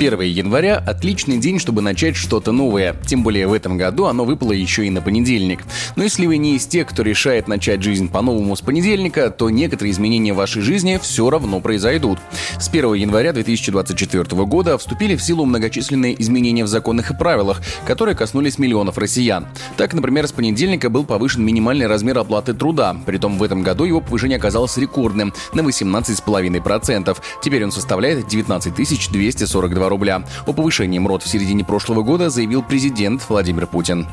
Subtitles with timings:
[0.00, 2.96] 1 января– отличный день, чтобы начать что-то новое.
[3.06, 5.60] Тем более в этом году оно выпало еще и на понедельник.
[5.94, 9.92] Но если вы не из тех, кто решает начать жизнь по-новому с понедельника, то некоторые
[9.92, 12.18] изменения в вашей жизни все равно произойдут.
[12.58, 18.16] С 1 января 2024 года вступили в силу многочисленные изменения в законах и правилах, которые
[18.16, 19.48] коснулись миллионов россиян.
[19.76, 22.96] Так, например, с понедельника был повышен минимальный размер оплаты труда.
[23.04, 27.18] Притом в этом году его повышение оказалось рекордным– на 18,5%.
[27.42, 30.24] Теперь он составляет 19 242 рубля.
[30.46, 34.06] О повышении МРОД в середине прошлого года заявил президент Владимир Путин.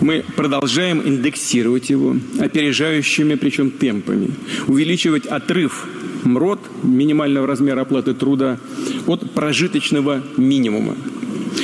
[0.00, 4.30] Мы продолжаем индексировать его опережающими, причем темпами,
[4.68, 5.86] увеличивать отрыв
[6.24, 8.58] МРОД, минимального размера оплаты труда,
[9.06, 10.94] от прожиточного минимума.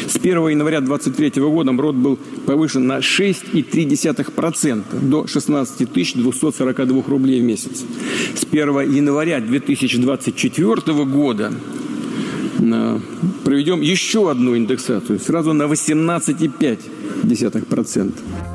[0.08, 7.45] С 1 января 2023 года МРОД был повышен на 6,3% до 16 242 рублей в
[7.45, 7.84] месяц.
[8.34, 11.52] С 1 января 2024 года
[13.45, 18.54] проведем еще одну индексацию, сразу на 18,5%.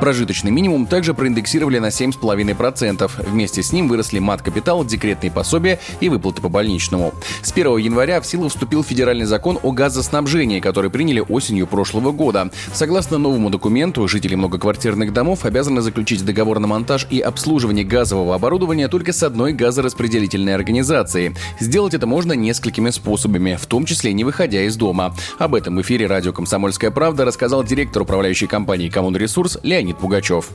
[0.00, 3.10] Прожиточный минимум также проиндексировали на 7,5%.
[3.28, 7.12] Вместе с ним выросли мат-капитал, декретные пособия и выплаты по больничному.
[7.42, 12.50] С 1 января в силу вступил федеральный закон о газоснабжении, который приняли осенью прошлого года.
[12.72, 18.86] Согласно новому документу, жители многоквартирных домов обязаны заключить договор на монтаж и обслуживание газового оборудования
[18.86, 21.34] только с одной газораспределительной организацией.
[21.58, 25.14] Сделать это можно несколькими способами, в том числе не выходя из дома.
[25.38, 30.50] Об этом в эфире радио «Комсомольская правда» рассказал директор управляющей компании «Коммунресурс» Леонид Леонид Пугачев.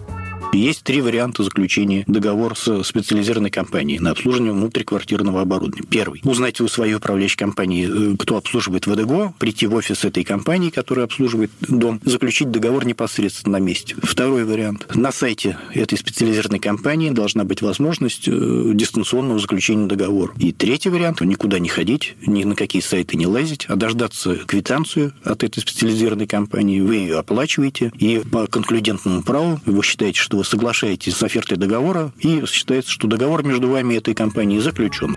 [0.53, 5.87] Есть три варианта заключения договора с специализированной компанией на обслуживание внутриквартирного оборудования.
[5.89, 6.21] Первый.
[6.23, 11.05] Узнать у своей управляющей компании, э, кто обслуживает ВДГО, прийти в офис этой компании, которая
[11.05, 13.95] обслуживает дом, заключить договор непосредственно на месте.
[14.03, 14.87] Второй вариант.
[14.93, 20.33] На сайте этой специализированной компании должна быть возможность э, дистанционного заключения договора.
[20.37, 21.21] И третий вариант.
[21.21, 26.27] Никуда не ходить, ни на какие сайты не лазить, а дождаться квитанцию от этой специализированной
[26.27, 26.79] компании.
[26.79, 32.11] Вы ее оплачиваете, и по конклюдентному праву вы считаете, что вы соглашаетесь с офертой договора,
[32.19, 35.15] и считается, что договор между вами и этой компанией заключен.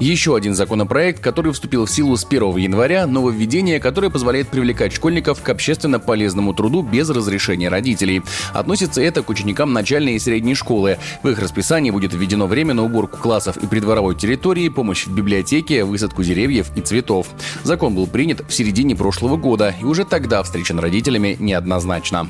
[0.00, 5.42] Еще один законопроект, который вступил в силу с 1 января, нововведение, которое позволяет привлекать школьников
[5.42, 8.22] к общественно полезному труду без разрешения родителей.
[8.52, 10.98] Относится это к ученикам начальной и средней школы.
[11.22, 15.84] В их расписании будет введено время на уборку классов и придворовой территории, помощь в библиотеке,
[15.84, 17.28] высадку деревьев и цветов.
[17.62, 22.26] Закон был принят в середине прошлого года и уже тогда встречен родителями неоднозначно.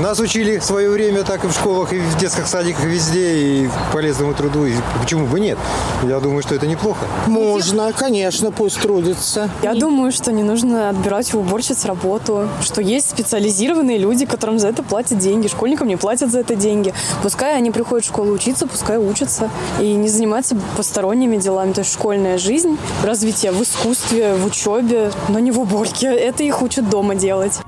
[0.00, 3.70] Нас учили в свое время так и в школах, и в детских садиках, везде, и
[3.92, 4.66] полезному труду.
[4.66, 5.56] И почему бы нет?
[6.02, 7.06] Я думаю, что это неплохо.
[7.28, 9.48] Можно, конечно, пусть трудится.
[9.62, 14.68] Я думаю, что не нужно отбирать у уборщиц работу, что есть специализированные люди, которым за
[14.68, 16.92] это платят деньги, школьникам не платят за это деньги.
[17.22, 19.48] Пускай они приходят в школу учиться, пускай учатся.
[19.80, 21.72] И не заниматься посторонними делами.
[21.72, 26.08] То есть школьная жизнь, развитие в искусстве, в учебе, но не в уборке.
[26.08, 27.60] Это их учат дома делать.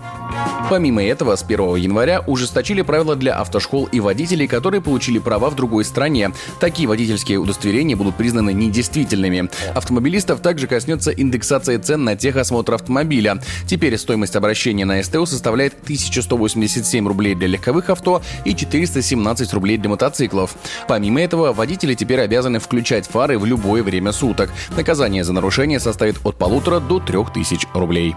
[0.69, 5.55] Помимо этого, с 1 января ужесточили правила для автошкол и водителей, которые получили права в
[5.55, 6.33] другой стране.
[6.59, 9.49] Такие водительские удостоверения будут признаны недействительными.
[9.75, 13.41] Автомобилистов также коснется индексация цен на техосмотр автомобиля.
[13.67, 19.91] Теперь стоимость обращения на СТО составляет 1187 рублей для легковых авто и 417 рублей для
[19.91, 20.57] мотоциклов.
[20.89, 24.51] Помимо этого, водители теперь обязаны включать фары в любое время суток.
[24.77, 28.17] Наказание за нарушение составит от полутора до трех тысяч рублей.